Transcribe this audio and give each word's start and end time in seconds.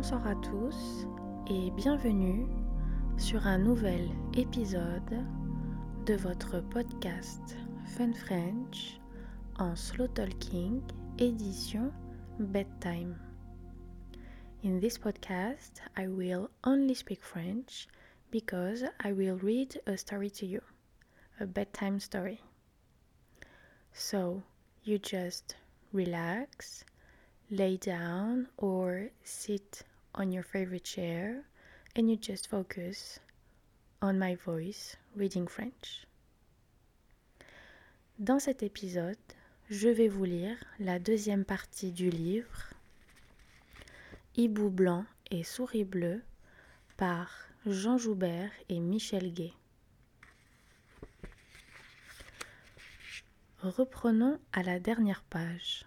Bonsoir 0.00 0.26
à 0.28 0.34
tous 0.36 1.06
et 1.50 1.70
bienvenue 1.72 2.46
sur 3.18 3.46
un 3.46 3.58
nouvel 3.58 4.08
épisode 4.34 5.26
de 6.06 6.14
votre 6.14 6.58
podcast 6.70 7.54
Fun 7.84 8.14
French 8.14 8.98
en 9.58 9.76
slow 9.76 10.08
talking 10.08 10.80
édition 11.18 11.92
bedtime. 12.38 13.14
In 14.64 14.80
this 14.80 14.96
podcast, 14.96 15.82
I 15.98 16.06
will 16.06 16.48
only 16.64 16.94
speak 16.94 17.22
French 17.22 17.86
because 18.30 18.82
I 19.04 19.12
will 19.12 19.36
read 19.36 19.82
a 19.86 19.98
story 19.98 20.30
to 20.30 20.46
you, 20.46 20.62
a 21.40 21.44
bedtime 21.44 22.00
story. 22.00 22.40
So 23.92 24.42
you 24.82 24.98
just 24.98 25.56
relax, 25.92 26.86
lay 27.50 27.76
down, 27.76 28.48
or 28.56 29.10
sit 29.24 29.82
on 30.14 30.30
your 30.30 30.42
favorite 30.42 30.84
chair 30.84 31.44
and 31.96 32.08
you 32.08 32.16
just 32.16 32.48
focus 32.48 33.20
on 34.02 34.18
my 34.18 34.34
voice 34.34 34.96
reading 35.16 35.46
French. 35.46 36.06
Dans 38.18 38.38
cet 38.38 38.62
épisode, 38.62 39.16
je 39.70 39.88
vais 39.88 40.08
vous 40.08 40.24
lire 40.24 40.56
la 40.78 40.98
deuxième 40.98 41.44
partie 41.44 41.92
du 41.92 42.10
livre 42.10 42.70
Hibou 44.36 44.70
blanc 44.70 45.04
et 45.30 45.44
souris 45.44 45.84
bleue 45.84 46.22
par 46.96 47.30
Jean 47.66 47.98
Joubert 47.98 48.50
et 48.68 48.80
Michel 48.80 49.32
Gay. 49.32 49.52
Reprenons 53.62 54.40
à 54.52 54.62
la 54.62 54.80
dernière 54.80 55.22
page. 55.22 55.84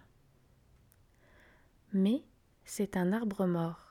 Mais 1.91 2.23
c'est 2.66 2.97
un 2.97 3.11
arbre 3.11 3.47
mort. 3.47 3.82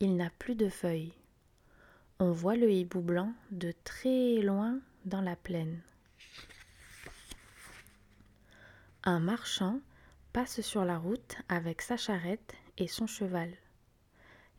Il 0.00 0.16
n'a 0.16 0.30
plus 0.38 0.56
de 0.56 0.68
feuilles. 0.68 1.14
On 2.18 2.32
voit 2.32 2.56
le 2.56 2.70
hibou 2.70 3.00
blanc 3.00 3.32
de 3.50 3.72
très 3.84 4.42
loin 4.42 4.80
dans 5.04 5.20
la 5.20 5.36
plaine. 5.36 5.80
Un 9.04 9.20
marchand 9.20 9.80
passe 10.32 10.60
sur 10.62 10.84
la 10.84 10.98
route 10.98 11.36
avec 11.48 11.80
sa 11.80 11.96
charrette 11.96 12.54
et 12.76 12.88
son 12.88 13.06
cheval. 13.06 13.52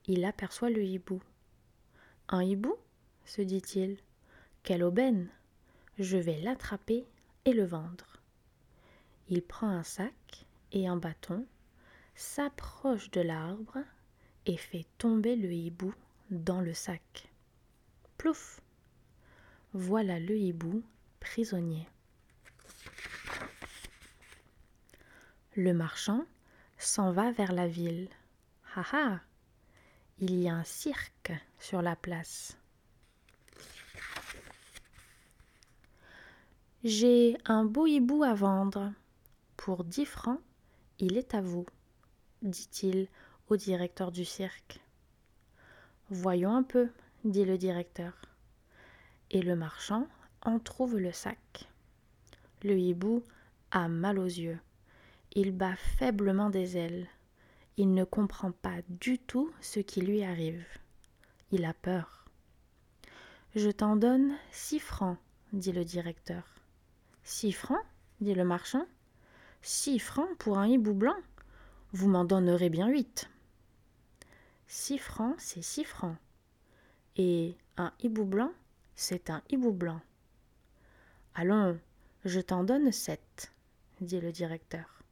Il 0.08 0.24
aperçoit 0.24 0.70
le 0.70 0.84
hibou. 0.84 1.22
Un 2.30 2.44
hibou? 2.44 2.76
se 3.26 3.42
dit-il. 3.42 3.98
Quelle 4.64 4.84
aubaine 4.84 5.28
Je 6.00 6.18
vais 6.18 6.40
l'attraper 6.42 7.06
et 7.44 7.54
le 7.54 7.66
vendre. 7.66 8.22
Il 9.28 9.42
prend 9.42 9.68
un 9.68 9.84
sac 9.84 10.46
et 10.72 10.88
un 10.88 10.98
bâton, 10.98 11.46
s'approche 12.14 13.12
de 13.12 13.22
l'arbre 13.22 13.80
et 14.46 14.58
fait 14.58 14.86
tomber 14.98 15.36
le 15.36 15.52
hibou 15.52 15.94
dans 16.30 16.62
le 16.62 16.74
sac. 16.74 17.28
Plouf 18.18 18.62
Voilà 19.74 20.20
le 20.20 20.38
hibou 20.38 20.84
prisonnier. 21.20 21.88
Le 25.56 25.74
marchand 25.74 26.26
s'en 26.78 27.12
va 27.12 27.32
vers 27.32 27.54
la 27.54 27.68
ville. 27.68 28.10
Ha 28.76 28.84
ha 28.92 29.22
Il 30.20 30.40
y 30.40 30.50
a 30.50 30.56
un 30.56 30.64
cirque 30.64 31.34
sur 31.60 31.82
la 31.82 31.96
place. 31.96 32.58
J'ai 36.84 37.38
un 37.46 37.66
beau 37.66 37.88
hibou 37.88 38.24
à 38.24 38.34
vendre. 38.34 38.94
Pour 39.58 39.84
dix 39.84 40.06
francs, 40.06 40.40
il 41.00 41.18
est 41.18 41.34
à 41.34 41.42
vous, 41.42 41.66
dit-il 42.44 43.08
au 43.50 43.58
directeur 43.58 44.12
du 44.12 44.26
cirque. 44.26 44.80
Voyons 46.10 46.56
un 46.56 46.64
peu, 46.64 46.90
dit 47.24 47.46
le 47.46 47.58
directeur. 47.58 48.14
Et 49.32 49.42
le 49.42 49.56
marchand 49.56 50.08
en 50.42 50.60
trouve 50.60 50.98
le 50.98 51.12
sac. 51.12 51.68
Le 52.64 52.78
hibou 52.78 53.24
a 53.72 53.88
mal 53.88 54.20
aux 54.20 54.26
yeux. 54.26 54.60
Il 55.34 55.52
bat 55.52 55.76
faiblement 55.76 56.50
des 56.50 56.78
ailes. 56.78 57.08
Il 57.78 57.94
ne 57.94 58.04
comprend 58.04 58.52
pas 58.52 58.78
du 58.88 59.20
tout 59.20 59.52
ce 59.62 59.80
qui 59.80 60.02
lui 60.02 60.24
arrive. 60.24 60.66
Il 61.52 61.66
a 61.66 61.74
peur. 61.74 62.26
Je 63.56 63.70
t'en 63.70 63.96
donne 63.96 64.34
six 64.52 64.80
francs, 64.80 65.18
dit 65.54 65.72
le 65.72 65.86
directeur. 65.86 66.44
Six 67.24 67.52
francs? 67.52 67.84
dit 68.22 68.34
le 68.34 68.46
marchand. 68.46 68.86
Six 69.62 70.00
francs 70.00 70.38
pour 70.38 70.58
un 70.58 70.68
hibou 70.68 70.94
blanc 70.94 71.18
Vous 71.92 72.08
m'en 72.08 72.24
donnerez 72.24 72.70
bien 72.70 72.88
huit. 72.88 73.30
Six 74.68 74.98
francs, 74.98 75.36
c'est 75.38 75.62
six 75.62 75.84
francs. 75.84 76.18
Et 77.18 77.56
un 77.78 77.94
hibou 78.00 78.26
blanc, 78.26 78.52
c'est 78.96 79.30
un 79.30 79.42
hibou 79.50 79.72
blanc. 79.72 80.02
Allons, 81.34 81.80
je 82.24 82.40
t'en 82.40 82.64
donne 82.64 82.92
sept, 82.92 83.52
dit 84.02 84.20
le 84.20 84.32
directeur. 84.32 85.04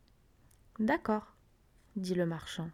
D'accord, 0.80 1.36
dit 1.96 2.16
le 2.16 2.26
marchand. 2.26 2.70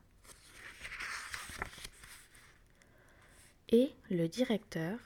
Et 3.69 3.91
le 4.09 4.27
directeur 4.27 4.97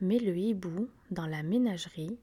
met 0.00 0.18
le 0.18 0.36
hibou 0.36 0.88
dans 1.10 1.26
la 1.26 1.42
ménagerie, 1.42 2.18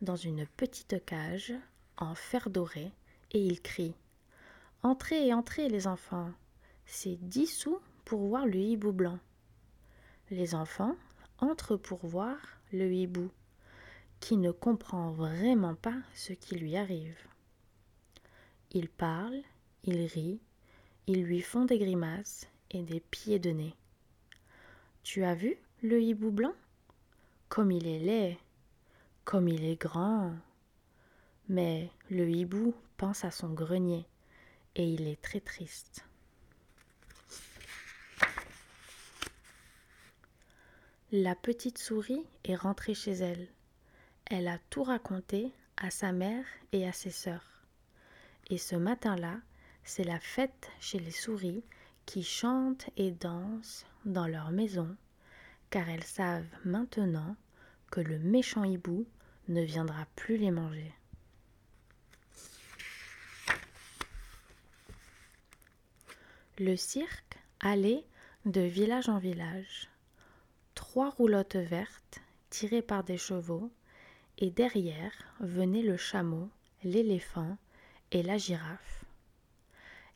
dans 0.00 0.16
une 0.16 0.46
petite 0.46 1.04
cage 1.04 1.52
en 1.96 2.14
fer 2.14 2.48
doré 2.48 2.92
et 3.32 3.44
il 3.44 3.60
crie 3.60 3.94
Entrez, 4.82 5.32
entrez, 5.34 5.68
les 5.68 5.86
enfants. 5.86 6.30
C'est 6.84 7.16
dix 7.16 7.48
sous 7.48 7.80
pour 8.06 8.20
voir 8.20 8.46
le 8.46 8.54
hibou 8.54 8.92
blanc. 8.92 9.18
Les 10.30 10.54
enfants 10.54 10.94
entrent 11.38 11.76
pour 11.76 12.06
voir 12.06 12.36
le 12.72 12.90
hibou, 12.92 13.30
qui 14.20 14.36
ne 14.36 14.52
comprend 14.52 15.10
vraiment 15.10 15.74
pas 15.74 15.96
ce 16.14 16.32
qui 16.32 16.54
lui 16.54 16.76
arrive. 16.76 17.18
Il 18.70 18.88
parle, 18.88 19.42
il 19.82 20.06
rit, 20.06 20.40
ils 21.08 21.24
lui 21.24 21.42
font 21.42 21.64
des 21.64 21.78
grimaces 21.78 22.46
et 22.70 22.82
des 22.82 23.00
pieds 23.00 23.40
de 23.40 23.50
nez. 23.50 23.74
Tu 25.02 25.24
as 25.24 25.34
vu 25.34 25.56
le 25.82 26.00
hibou 26.00 26.30
blanc? 26.30 26.54
Comme 27.48 27.72
il 27.72 27.88
est 27.88 27.98
laid, 27.98 28.38
comme 29.24 29.48
il 29.48 29.64
est 29.64 29.80
grand. 29.80 30.32
Mais 31.48 31.90
le 32.08 32.30
hibou 32.30 32.72
pense 32.98 33.24
à 33.24 33.32
son 33.32 33.52
grenier 33.52 34.06
et 34.76 34.88
il 34.88 35.08
est 35.08 35.20
très 35.20 35.40
triste. 35.40 36.04
La 41.12 41.36
petite 41.36 41.78
souris 41.78 42.24
est 42.44 42.56
rentrée 42.56 42.94
chez 42.94 43.12
elle. 43.12 43.46
Elle 44.24 44.48
a 44.48 44.58
tout 44.70 44.82
raconté 44.82 45.52
à 45.76 45.88
sa 45.90 46.10
mère 46.10 46.44
et 46.72 46.84
à 46.84 46.90
ses 46.90 47.12
sœurs. 47.12 47.62
Et 48.50 48.58
ce 48.58 48.74
matin-là, 48.74 49.36
c'est 49.84 50.02
la 50.02 50.18
fête 50.18 50.68
chez 50.80 50.98
les 50.98 51.12
souris 51.12 51.62
qui 52.06 52.24
chantent 52.24 52.90
et 52.96 53.12
dansent 53.12 53.86
dans 54.04 54.26
leur 54.26 54.50
maison, 54.50 54.96
car 55.70 55.88
elles 55.88 56.02
savent 56.02 56.44
maintenant 56.64 57.36
que 57.92 58.00
le 58.00 58.18
méchant 58.18 58.64
hibou 58.64 59.06
ne 59.46 59.62
viendra 59.62 60.06
plus 60.16 60.38
les 60.38 60.50
manger. 60.50 60.92
Le 66.58 66.74
cirque 66.74 67.38
allait 67.60 68.04
de 68.44 68.62
village 68.62 69.08
en 69.08 69.18
village. 69.18 69.88
Trois 70.96 71.10
roulottes 71.10 71.56
vertes 71.56 72.20
tirées 72.48 72.80
par 72.80 73.04
des 73.04 73.18
chevaux, 73.18 73.70
et 74.38 74.50
derrière 74.50 75.12
venaient 75.40 75.82
le 75.82 75.98
chameau, 75.98 76.48
l'éléphant 76.84 77.58
et 78.12 78.22
la 78.22 78.38
girafe. 78.38 79.04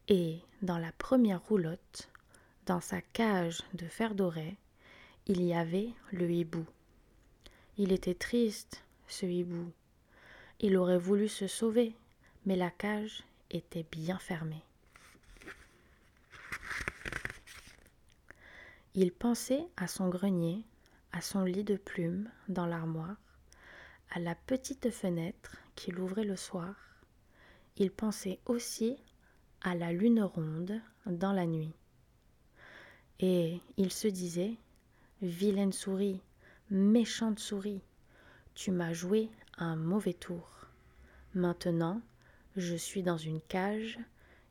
Et 0.09 0.39
dans 0.63 0.79
la 0.79 0.91
première 0.93 1.45
roulotte, 1.45 2.09
dans 2.65 2.81
sa 2.81 3.03
cage 3.03 3.63
de 3.75 3.85
fer 3.85 4.15
doré, 4.15 4.57
il 5.27 5.43
y 5.43 5.53
avait 5.53 5.91
le 6.13 6.31
hibou. 6.31 6.65
Il 7.77 7.93
était 7.93 8.15
triste, 8.15 8.83
ce 9.07 9.27
hibou. 9.27 9.71
Il 10.61 10.79
aurait 10.79 10.97
voulu 10.97 11.29
se 11.29 11.47
sauver, 11.47 11.95
mais 12.47 12.57
la 12.57 12.71
cage 12.71 13.23
était 13.51 13.85
bien 13.93 14.19
fermée. 14.19 14.65
Il 18.95 19.13
pensait 19.13 19.65
à 19.77 19.87
son 19.87 20.09
grenier, 20.09 20.65
à 21.13 21.21
son 21.21 21.45
lit 21.45 21.63
de 21.63 21.77
plumes 21.77 22.29
dans 22.49 22.67
l'armoire, 22.67 23.17
à 24.11 24.19
la 24.19 24.35
petite 24.35 24.91
fenêtre 24.91 25.57
qu'il 25.77 26.01
ouvrait 26.01 26.25
le 26.25 26.35
soir. 26.35 26.75
Il 27.77 27.93
pensait 27.93 28.41
aussi 28.47 28.97
à 29.61 29.77
la 29.77 29.93
lune 29.93 30.23
ronde 30.23 30.81
dans 31.07 31.33
la 31.33 31.47
nuit. 31.47 31.73
Et 33.21 33.61
il 33.77 33.93
se 33.93 34.09
disait 34.09 34.57
Vilaine 35.23 35.73
souris, 35.73 36.21
méchante 36.71 37.39
souris, 37.39 37.83
tu 38.55 38.73
m'as 38.73 38.93
joué 38.93 39.31
un 39.57 39.77
mauvais 39.77 40.15
tour. 40.15 40.67
Maintenant, 41.35 42.01
je 42.57 42.75
suis 42.75 43.05
dans 43.05 43.19
une 43.19 43.41
cage 43.43 44.01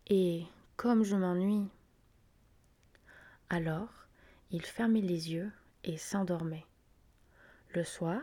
et 0.08 0.46
comme 0.78 1.04
je 1.04 1.18
m'ennuie. 1.18 1.68
Alors, 3.50 3.99
il 4.52 4.66
fermait 4.66 5.02
les 5.02 5.32
yeux 5.32 5.52
et 5.84 5.98
s'endormait. 5.98 6.66
Le 7.74 7.84
soir, 7.84 8.22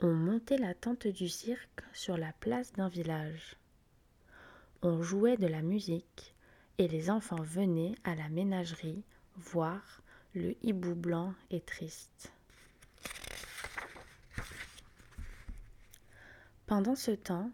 on 0.00 0.12
montait 0.12 0.58
la 0.58 0.74
tente 0.74 1.06
du 1.06 1.28
cirque 1.28 1.82
sur 1.92 2.16
la 2.16 2.32
place 2.34 2.72
d'un 2.72 2.88
village. 2.88 3.56
On 4.82 5.00
jouait 5.00 5.36
de 5.36 5.46
la 5.46 5.62
musique 5.62 6.34
et 6.78 6.88
les 6.88 7.08
enfants 7.08 7.42
venaient 7.42 7.94
à 8.04 8.14
la 8.14 8.28
ménagerie 8.28 9.04
voir 9.36 10.02
le 10.34 10.54
hibou 10.62 10.94
blanc 10.94 11.34
et 11.50 11.60
triste. 11.60 12.32
Pendant 16.66 16.96
ce 16.96 17.10
temps, 17.10 17.50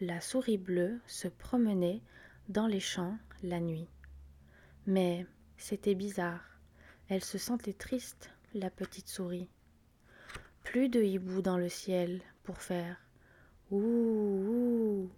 la 0.00 0.20
souris 0.20 0.58
bleue 0.58 1.00
se 1.06 1.28
promenait 1.28 2.00
dans 2.48 2.66
les 2.66 2.80
champs 2.80 3.18
la 3.42 3.60
nuit. 3.60 3.88
Mais 4.86 5.26
c'était 5.56 5.94
bizarre. 5.94 6.53
Elle 7.08 7.22
se 7.22 7.38
sentait 7.38 7.74
triste, 7.74 8.30
la 8.54 8.70
petite 8.70 9.08
souris. 9.08 9.48
Plus 10.62 10.88
de 10.88 11.02
hibou 11.02 11.42
dans 11.42 11.58
le 11.58 11.68
ciel 11.68 12.22
pour 12.42 12.58
faire 12.58 12.96
ouh 13.70 13.78
ouh. 13.78 15.10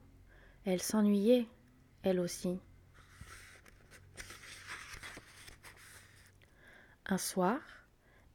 Elle 0.64 0.82
s'ennuyait, 0.82 1.46
elle 2.02 2.18
aussi. 2.18 2.58
Un 7.06 7.18
soir, 7.18 7.60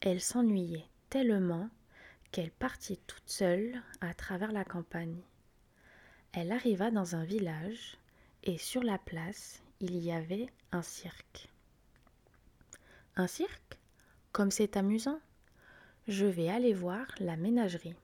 elle 0.00 0.22
s'ennuyait 0.22 0.86
tellement 1.10 1.68
qu'elle 2.30 2.50
partit 2.50 2.98
toute 3.06 3.28
seule 3.28 3.82
à 4.00 4.14
travers 4.14 4.50
la 4.50 4.64
campagne. 4.64 5.20
Elle 6.32 6.52
arriva 6.52 6.90
dans 6.90 7.14
un 7.14 7.24
village 7.24 7.98
et 8.44 8.56
sur 8.56 8.82
la 8.82 8.96
place 8.96 9.62
il 9.80 9.98
y 9.98 10.10
avait 10.10 10.46
un 10.72 10.80
cirque. 10.80 11.51
Un 13.14 13.26
cirque? 13.26 13.78
Comme 14.32 14.50
c'est 14.50 14.78
amusant. 14.78 15.20
Je 16.08 16.24
vais 16.24 16.48
aller 16.48 16.72
voir 16.72 17.06
la 17.18 17.36
ménagerie. 17.36 17.94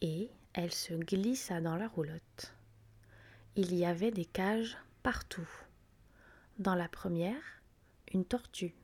Et 0.00 0.30
elle 0.54 0.72
se 0.72 0.94
glissa 0.94 1.60
dans 1.60 1.76
la 1.76 1.86
roulotte. 1.86 2.54
Il 3.54 3.74
y 3.74 3.84
avait 3.84 4.10
des 4.10 4.24
cages 4.24 4.78
partout. 5.02 5.48
Dans 6.58 6.74
la 6.74 6.88
première, 6.88 7.42
une 8.14 8.24
tortue. 8.24 8.74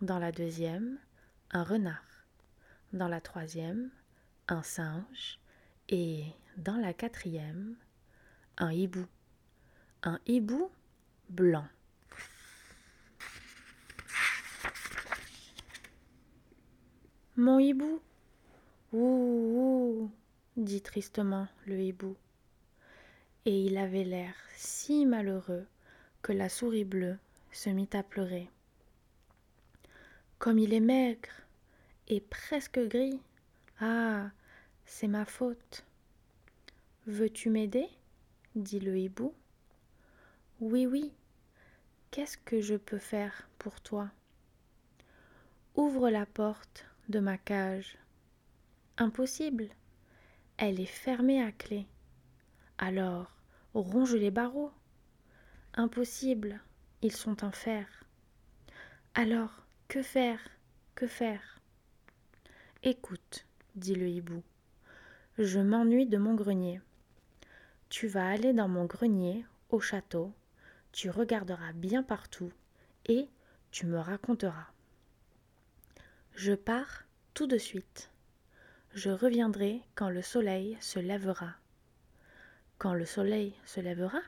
Dans 0.00 0.18
la 0.18 0.32
deuxième, 0.32 0.98
un 1.50 1.62
renard. 1.62 2.24
Dans 2.94 3.08
la 3.08 3.20
troisième, 3.20 3.90
un 4.48 4.62
singe. 4.62 5.38
Et 5.90 6.24
dans 6.56 6.76
la 6.78 6.94
quatrième, 6.94 7.76
un 8.56 8.72
hibou. 8.72 9.04
Un 10.02 10.18
hibou 10.26 10.70
blanc. 11.28 11.68
Mon 17.40 17.60
hibou 17.60 18.00
Ouh, 18.92 18.98
ouh 18.98 20.10
dit 20.56 20.82
tristement 20.82 21.46
le 21.66 21.80
hibou. 21.80 22.16
Et 23.44 23.62
il 23.66 23.78
avait 23.78 24.02
l'air 24.02 24.34
si 24.56 25.06
malheureux 25.06 25.64
que 26.20 26.32
la 26.32 26.48
souris 26.48 26.82
bleue 26.82 27.16
se 27.52 27.70
mit 27.70 27.88
à 27.92 28.02
pleurer. 28.02 28.50
Comme 30.40 30.58
il 30.58 30.74
est 30.74 30.80
maigre 30.80 31.28
et 32.08 32.20
presque 32.20 32.80
gris. 32.80 33.20
Ah, 33.80 34.32
c'est 34.84 35.06
ma 35.06 35.24
faute. 35.24 35.84
Veux-tu 37.06 37.50
m'aider? 37.50 37.88
dit 38.56 38.80
le 38.80 38.98
hibou. 38.98 39.32
Oui, 40.60 40.86
oui. 40.86 41.12
Qu'est-ce 42.10 42.36
que 42.38 42.60
je 42.60 42.74
peux 42.74 42.98
faire 42.98 43.48
pour 43.60 43.80
toi? 43.80 44.10
Ouvre 45.76 46.10
la 46.10 46.26
porte 46.26 46.84
de 47.08 47.20
ma 47.20 47.38
cage. 47.38 47.96
Impossible. 48.98 49.68
Elle 50.58 50.80
est 50.80 50.86
fermée 50.86 51.42
à 51.42 51.52
clé. 51.52 51.86
Alors, 52.76 53.34
ronge 53.72 54.14
les 54.14 54.30
barreaux. 54.30 54.72
Impossible. 55.74 56.60
Ils 57.00 57.12
sont 57.12 57.44
en 57.44 57.50
fer. 57.50 57.86
Alors, 59.14 59.64
que 59.88 60.02
faire? 60.02 60.40
Que 60.94 61.06
faire? 61.06 61.60
Écoute, 62.82 63.46
dit 63.74 63.94
le 63.94 64.08
hibou, 64.08 64.42
je 65.38 65.60
m'ennuie 65.60 66.06
de 66.06 66.18
mon 66.18 66.34
grenier. 66.34 66.80
Tu 67.88 68.06
vas 68.06 68.28
aller 68.28 68.52
dans 68.52 68.68
mon 68.68 68.84
grenier, 68.84 69.44
au 69.70 69.80
château, 69.80 70.32
tu 70.92 71.10
regarderas 71.10 71.72
bien 71.72 72.02
partout, 72.02 72.52
et 73.06 73.28
tu 73.70 73.86
me 73.86 73.98
raconteras. 73.98 74.68
Je 76.38 76.52
pars 76.52 77.02
tout 77.34 77.48
de 77.48 77.58
suite. 77.58 78.12
Je 78.94 79.10
reviendrai 79.10 79.82
quand 79.96 80.08
le 80.08 80.22
soleil 80.22 80.78
se 80.80 81.00
lèvera. 81.00 81.56
Quand 82.78 82.94
le 82.94 83.04
soleil 83.04 83.56
se 83.64 83.80
lèvera, 83.80 84.20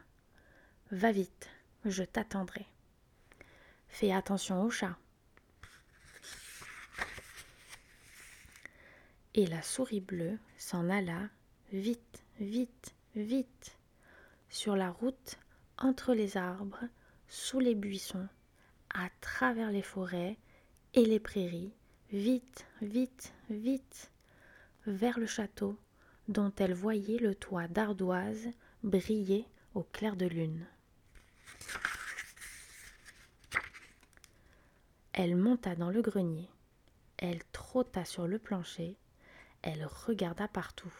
va 0.90 1.12
vite, 1.12 1.48
je 1.84 2.02
t'attendrai. 2.02 2.66
Fais 3.90 4.10
attention 4.10 4.60
au 4.60 4.70
chat. 4.70 4.98
Et 9.34 9.46
la 9.46 9.62
souris 9.62 10.00
bleue 10.00 10.36
s'en 10.58 10.90
alla 10.90 11.28
vite, 11.72 12.24
vite, 12.40 12.92
vite, 13.14 13.78
sur 14.48 14.74
la 14.74 14.90
route, 14.90 15.38
entre 15.78 16.14
les 16.14 16.36
arbres, 16.36 16.82
sous 17.28 17.60
les 17.60 17.76
buissons, 17.76 18.26
à 18.92 19.10
travers 19.20 19.70
les 19.70 19.82
forêts 19.82 20.36
et 20.94 21.04
les 21.04 21.20
prairies, 21.20 21.72
vite, 22.12 22.66
vite, 22.82 23.32
vite, 23.50 24.10
vers 24.86 25.18
le 25.18 25.26
château 25.26 25.76
dont 26.28 26.52
elle 26.58 26.74
voyait 26.74 27.18
le 27.18 27.34
toit 27.34 27.68
d'ardoise 27.68 28.48
briller 28.82 29.46
au 29.74 29.82
clair 29.82 30.16
de 30.16 30.26
lune. 30.26 30.66
Elle 35.12 35.36
monta 35.36 35.74
dans 35.76 35.90
le 35.90 36.02
grenier, 36.02 36.48
elle 37.18 37.42
trotta 37.52 38.04
sur 38.04 38.26
le 38.26 38.38
plancher, 38.38 38.96
elle 39.62 39.84
regarda 39.84 40.48
partout. 40.48 40.94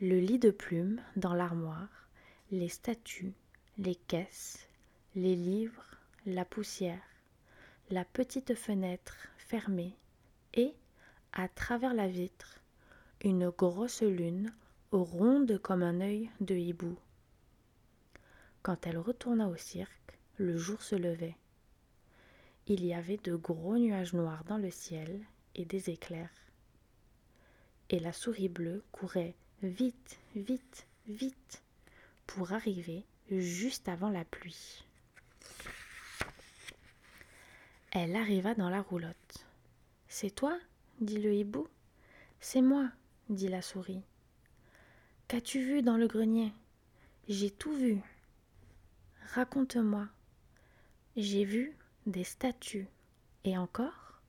Le 0.00 0.18
lit 0.18 0.38
de 0.38 0.50
plumes 0.50 1.00
dans 1.16 1.34
l'armoire, 1.34 2.08
les 2.50 2.68
statues, 2.68 3.32
les 3.78 3.94
caisses, 3.94 4.68
les 5.14 5.34
livres, 5.34 5.84
la 6.26 6.44
poussière, 6.44 7.00
la 7.90 8.04
petite 8.04 8.54
fenêtre 8.54 9.16
fermée 9.36 9.96
et, 10.54 10.74
à 11.32 11.48
travers 11.48 11.94
la 11.94 12.08
vitre, 12.08 12.60
une 13.22 13.50
grosse 13.50 14.02
lune 14.02 14.52
ronde 14.92 15.58
comme 15.58 15.82
un 15.82 16.00
œil 16.00 16.30
de 16.40 16.54
hibou. 16.54 16.96
Quand 18.62 18.86
elle 18.86 18.98
retourna 18.98 19.48
au 19.48 19.56
cirque, 19.56 20.18
le 20.36 20.56
jour 20.56 20.82
se 20.82 20.96
levait. 20.96 21.36
Il 22.66 22.84
y 22.84 22.94
avait 22.94 23.18
de 23.18 23.34
gros 23.34 23.76
nuages 23.76 24.14
noirs 24.14 24.44
dans 24.44 24.58
le 24.58 24.70
ciel 24.70 25.20
et 25.54 25.64
des 25.64 25.90
éclairs 25.90 26.44
et 27.90 27.98
la 27.98 28.12
souris 28.12 28.48
bleue 28.48 28.82
courait 28.92 29.34
vite, 29.62 30.18
vite, 30.34 30.86
vite 31.06 31.62
pour 32.26 32.52
arriver 32.52 33.04
juste 33.30 33.88
avant 33.88 34.10
la 34.10 34.24
pluie. 34.24 34.84
Elle 37.96 38.16
arriva 38.16 38.56
dans 38.56 38.70
la 38.70 38.82
roulotte. 38.82 39.46
C'est 40.08 40.34
toi? 40.34 40.58
dit 41.00 41.20
le 41.20 41.32
hibou. 41.32 41.68
C'est 42.40 42.60
moi, 42.60 42.90
dit 43.28 43.46
la 43.46 43.62
souris. 43.62 44.02
Qu'as-tu 45.28 45.60
vu 45.60 45.80
dans 45.80 45.96
le 45.96 46.08
grenier 46.08 46.52
J'ai 47.28 47.52
tout 47.52 47.72
vu. 47.72 48.00
Raconte-moi. 49.34 50.08
J'ai 51.16 51.44
vu 51.44 51.76
des 52.06 52.24
statues. 52.24 52.88
Et 53.44 53.56
encore 53.56 54.20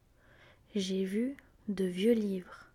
J'ai 0.76 1.04
vu 1.04 1.36
de 1.68 1.86
vieux 1.86 2.14
livres. 2.14 2.68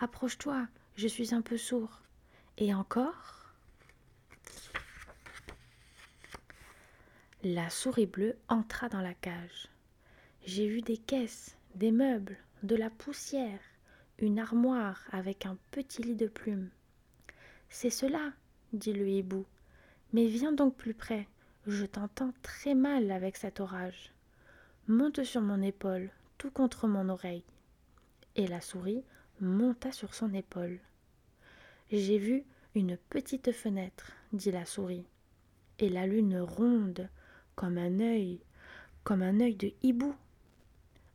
Approche-toi, 0.00 0.68
je 0.96 1.08
suis 1.08 1.34
un 1.34 1.40
peu 1.40 1.56
sourd. 1.56 2.02
Et 2.58 2.74
encore 2.74 3.54
La 7.42 7.70
souris 7.70 8.04
bleue 8.04 8.36
entra 8.50 8.90
dans 8.90 9.00
la 9.00 9.14
cage. 9.14 9.70
J'ai 10.46 10.68
vu 10.68 10.80
des 10.80 10.96
caisses, 10.96 11.56
des 11.74 11.92
meubles, 11.92 12.36
de 12.62 12.74
la 12.74 12.90
poussière, 12.90 13.60
une 14.18 14.38
armoire 14.38 15.04
avec 15.12 15.46
un 15.46 15.56
petit 15.70 16.02
lit 16.02 16.16
de 16.16 16.26
plumes. 16.26 16.70
C'est 17.68 17.90
cela, 17.90 18.32
dit 18.72 18.92
le 18.92 19.08
hibou. 19.08 19.44
Mais 20.12 20.26
viens 20.26 20.52
donc 20.52 20.76
plus 20.76 20.94
près, 20.94 21.28
je 21.66 21.84
t'entends 21.84 22.32
très 22.42 22.74
mal 22.74 23.10
avec 23.10 23.36
cet 23.36 23.60
orage. 23.60 24.12
Monte 24.88 25.24
sur 25.24 25.40
mon 25.40 25.62
épaule, 25.62 26.10
tout 26.38 26.50
contre 26.50 26.88
mon 26.88 27.08
oreille. 27.10 27.44
Et 28.34 28.46
la 28.46 28.60
souris 28.60 29.04
monta 29.40 29.92
sur 29.92 30.14
son 30.14 30.32
épaule. 30.34 30.80
J'ai 31.92 32.18
vu 32.18 32.44
une 32.74 32.96
petite 32.96 33.52
fenêtre, 33.52 34.12
dit 34.32 34.50
la 34.50 34.64
souris, 34.64 35.06
et 35.78 35.88
la 35.88 36.06
lune 36.06 36.40
ronde, 36.40 37.08
comme 37.56 37.78
un 37.78 38.00
œil, 38.00 38.40
comme 39.04 39.22
un 39.22 39.40
œil 39.40 39.54
de 39.54 39.72
hibou. 39.82 40.14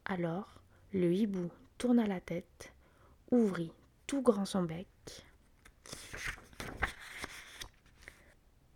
Alors 0.06 0.62
le 0.94 1.12
hibou 1.14 1.50
tourna 1.78 2.06
la 2.06 2.22
tête, 2.22 2.72
ouvrit 3.32 3.72
tout 4.08 4.22
grand 4.22 4.46
son 4.46 4.64
bec 4.64 4.88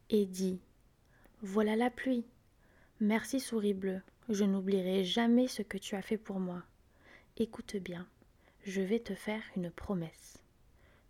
et 0.09 0.25
dit 0.25 0.59
Voilà 1.41 1.75
la 1.75 1.89
pluie. 1.89 2.25
Merci, 3.00 3.39
souris 3.39 3.74
bleue, 3.74 4.01
je 4.27 4.43
n'oublierai 4.43 5.03
jamais 5.03 5.48
ce 5.48 5.62
que 5.62 5.77
tu 5.77 5.95
as 5.95 6.01
fait 6.01 6.17
pour 6.17 6.39
moi. 6.39 6.63
Écoute 7.38 7.77
bien, 7.77 8.07
je 8.65 8.81
vais 8.81 9.00
te 9.00 9.13
faire 9.13 9.43
une 9.55 9.71
promesse. 9.71 10.39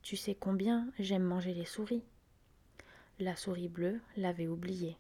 Tu 0.02 0.16
sais 0.16 0.36
combien 0.36 0.92
j'aime 1.00 1.24
manger 1.24 1.54
les 1.54 1.66
souris. 1.66 2.04
La 3.20 3.36
souris 3.36 3.70
bleue 3.70 4.00
l'avait 4.18 4.48
oublié. 4.48 4.98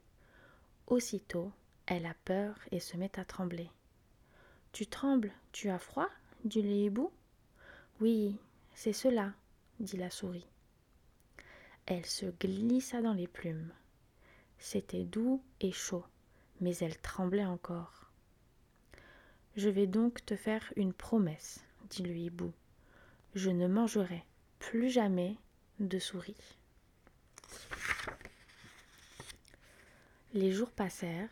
Aussitôt, 0.88 1.51
elle 1.85 2.05
a 2.05 2.15
peur 2.25 2.55
et 2.71 2.79
se 2.79 2.97
met 2.97 3.19
à 3.19 3.25
trembler. 3.25 3.69
Tu 4.71 4.85
trembles, 4.85 5.33
tu 5.51 5.69
as 5.69 5.79
froid 5.79 6.09
dit 6.45 6.61
le 6.61 6.69
hibou. 6.69 7.11
Oui, 7.99 8.38
c'est 8.73 8.93
cela, 8.93 9.33
dit 9.79 9.97
la 9.97 10.09
souris. 10.09 10.47
Elle 11.85 12.05
se 12.05 12.27
glissa 12.27 13.01
dans 13.01 13.13
les 13.13 13.27
plumes. 13.27 13.71
C'était 14.59 15.03
doux 15.03 15.41
et 15.59 15.71
chaud, 15.71 16.05
mais 16.61 16.75
elle 16.77 16.97
tremblait 16.97 17.45
encore. 17.45 18.11
Je 19.55 19.69
vais 19.69 19.88
donc 19.88 20.25
te 20.25 20.35
faire 20.35 20.71
une 20.75 20.93
promesse, 20.93 21.65
dit 21.89 22.03
le 22.03 22.15
hibou. 22.15 22.53
Je 23.35 23.49
ne 23.49 23.67
mangerai 23.67 24.23
plus 24.59 24.89
jamais 24.89 25.35
de 25.79 25.99
souris. 25.99 26.57
Les 30.33 30.51
jours 30.51 30.71
passèrent. 30.71 31.29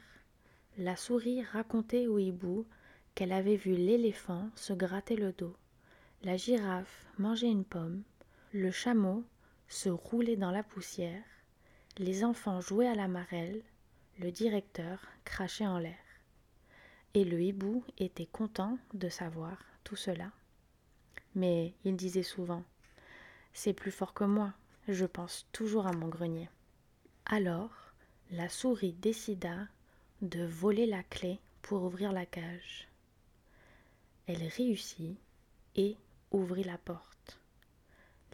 La 0.78 0.96
souris 0.96 1.44
racontait 1.44 2.08
au 2.08 2.18
hibou 2.18 2.66
qu'elle 3.18 3.34
avait 3.34 3.56
vu 3.56 3.72
l'éléphant 3.72 4.48
se 4.54 4.74
gratter 4.74 5.16
le 5.16 5.32
dos, 5.32 5.56
la 6.22 6.38
girafe 6.38 7.08
manger 7.18 7.48
une 7.48 7.66
pomme, 7.66 8.04
le 8.54 8.70
chameau 8.70 9.24
se 9.68 9.90
rouler 9.90 10.36
dans 10.36 10.52
la 10.52 10.62
poussière, 10.62 11.24
les 11.98 12.24
enfants 12.24 12.62
jouaient 12.62 12.88
à 12.88 12.94
la 12.94 13.08
marelle, 13.08 13.64
le 14.20 14.30
directeur 14.30 15.00
crachait 15.26 15.66
en 15.66 15.80
l'air. 15.80 15.98
Et 17.16 17.24
le 17.24 17.42
hibou 17.42 17.84
était 17.98 18.28
content 18.28 18.78
de 18.94 19.10
savoir 19.10 19.58
tout 19.84 19.96
cela. 19.96 20.32
Mais 21.34 21.74
il 21.86 21.96
disait 21.96 22.22
souvent 22.22 22.64
C'est 23.52 23.74
plus 23.74 23.92
fort 23.92 24.14
que 24.14 24.26
moi, 24.26 24.54
je 24.88 25.06
pense 25.06 25.48
toujours 25.52 25.88
à 25.88 25.92
mon 25.92 26.08
grenier. 26.08 26.50
Alors, 27.26 27.72
la 28.30 28.48
souris 28.48 28.94
décida 28.94 29.68
de 30.22 30.46
voler 30.46 30.86
la 30.86 31.02
clé 31.02 31.40
pour 31.64 31.82
ouvrir 31.82 32.12
la 32.12 32.28
cage. 32.28 32.88
Elle 34.28 34.44
réussit 34.46 35.18
et 35.76 35.96
ouvrit 36.32 36.66
la 36.66 36.78
porte. 36.78 37.40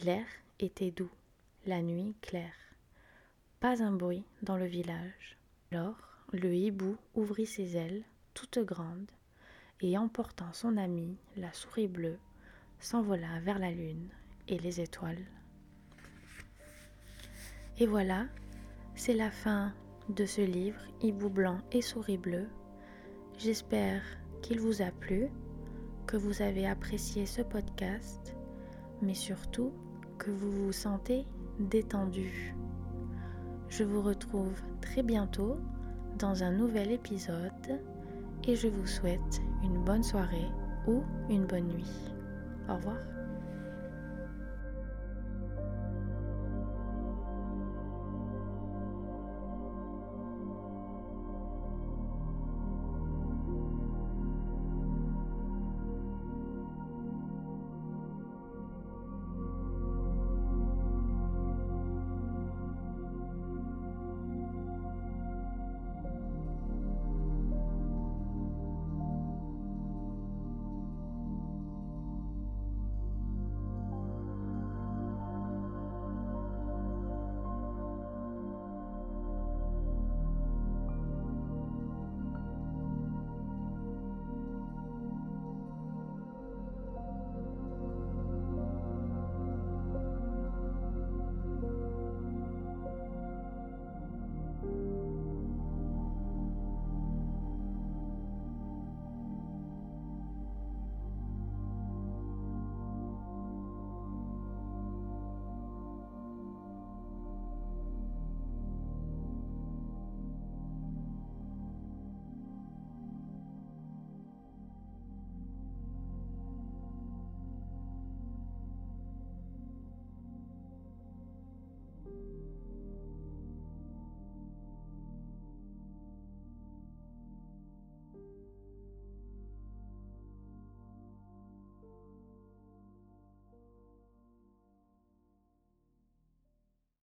L'air 0.04 0.26
était 0.60 0.90
doux, 0.90 1.12
la 1.68 1.84
nuit 1.84 2.16
claire. 2.22 2.76
Pas 3.60 3.84
un 3.84 3.92
bruit 3.92 4.26
dans 4.42 4.58
le 4.58 4.66
village. 4.66 5.38
Alors 5.72 5.98
le 6.32 6.56
hibou 6.56 6.98
ouvrit 7.14 7.46
ses 7.46 7.78
ailes, 7.78 8.04
toutes 8.34 8.58
grandes, 8.58 9.12
et 9.82 9.98
emportant 9.98 10.52
son 10.54 10.78
ami, 10.78 11.16
la 11.38 11.54
souris 11.54 11.88
bleue, 11.88 12.18
s'envola 12.80 13.40
vers 13.42 13.60
la 13.60 13.70
lune 13.70 14.10
et 14.48 14.58
les 14.58 14.82
étoiles. 14.82 15.26
Et 17.80 17.86
voilà, 17.86 18.26
c'est 18.96 19.14
la 19.14 19.30
fin 19.30 19.74
de 20.10 20.26
ce 20.26 20.42
livre 20.42 20.82
Hibou 21.02 21.30
blanc 21.30 21.62
et 21.72 21.82
souris 21.82 22.18
bleue. 22.18 22.48
J'espère 23.38 24.04
qu'il 24.42 24.60
vous 24.60 24.82
a 24.82 24.92
plu, 24.92 25.30
que 26.08 26.18
vous 26.18 26.42
avez 26.42 26.68
apprécié 26.68 27.26
ce 27.26 27.42
podcast, 27.42 28.36
mais 29.02 29.14
surtout 29.14 29.72
que 30.18 30.32
vous 30.32 30.52
vous 30.52 30.72
sentez 30.72 31.26
détendu. 31.60 32.56
Je 33.70 33.84
vous 33.84 34.02
retrouve 34.02 34.62
très 34.82 35.04
bientôt 35.04 35.58
dans 36.20 36.44
un 36.44 36.52
nouvel 36.52 36.92
épisode 36.92 37.82
et 38.48 38.56
je 38.56 38.68
vous 38.68 38.88
souhaite 38.88 39.42
une 39.64 39.84
bonne 39.84 40.04
soirée 40.04 40.50
ou 40.88 41.02
une 41.30 41.46
bonne 41.46 41.68
nuit. 41.68 42.12
Au 42.70 42.76
revoir. 42.76 43.13